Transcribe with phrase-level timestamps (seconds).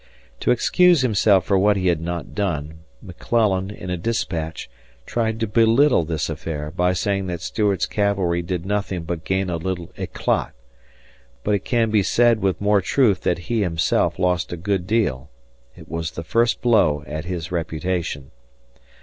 [0.39, 4.67] To excuse himself for what he had not done, McClellan, in a dispatch,
[5.05, 9.57] tried to belittle this affair by saying that Stuart's cavalry did nothing but gain a
[9.57, 10.53] little éclat;
[11.43, 15.29] but it can be said with more truth that he himself lost a good deal.
[15.75, 18.31] It was the first blow at his reputation.